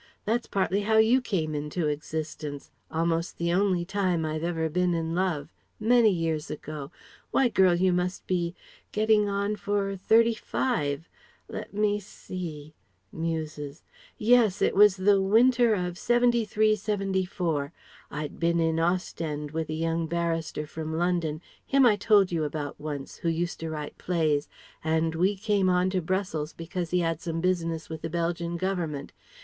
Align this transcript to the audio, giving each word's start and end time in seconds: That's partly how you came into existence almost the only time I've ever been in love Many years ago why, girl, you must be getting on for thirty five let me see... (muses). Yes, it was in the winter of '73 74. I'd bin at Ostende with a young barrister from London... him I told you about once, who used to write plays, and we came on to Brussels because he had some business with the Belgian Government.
That's 0.25 0.47
partly 0.47 0.79
how 0.81 0.97
you 0.97 1.21
came 1.21 1.53
into 1.53 1.85
existence 1.85 2.71
almost 2.89 3.37
the 3.37 3.53
only 3.53 3.85
time 3.85 4.25
I've 4.25 4.43
ever 4.43 4.67
been 4.67 4.95
in 4.95 5.13
love 5.13 5.53
Many 5.79 6.09
years 6.09 6.49
ago 6.49 6.91
why, 7.29 7.49
girl, 7.49 7.75
you 7.75 7.93
must 7.93 8.25
be 8.25 8.55
getting 8.91 9.29
on 9.29 9.57
for 9.57 9.95
thirty 9.95 10.33
five 10.33 11.07
let 11.47 11.75
me 11.75 11.99
see... 11.99 12.73
(muses). 13.11 13.83
Yes, 14.17 14.59
it 14.59 14.73
was 14.75 14.97
in 14.97 15.05
the 15.05 15.21
winter 15.21 15.75
of 15.75 15.99
'73 15.99 16.75
74. 16.75 17.71
I'd 18.09 18.39
bin 18.39 18.59
at 18.59 18.83
Ostende 18.83 19.51
with 19.53 19.69
a 19.69 19.73
young 19.75 20.07
barrister 20.07 20.65
from 20.65 20.97
London... 20.97 21.43
him 21.63 21.85
I 21.85 21.95
told 21.95 22.31
you 22.31 22.43
about 22.43 22.79
once, 22.81 23.17
who 23.17 23.29
used 23.29 23.59
to 23.59 23.69
write 23.69 23.99
plays, 23.99 24.49
and 24.83 25.13
we 25.13 25.35
came 25.35 25.69
on 25.69 25.91
to 25.91 26.01
Brussels 26.01 26.53
because 26.53 26.89
he 26.89 27.01
had 27.01 27.21
some 27.21 27.39
business 27.39 27.87
with 27.87 28.01
the 28.01 28.09
Belgian 28.09 28.57
Government. 28.57 29.11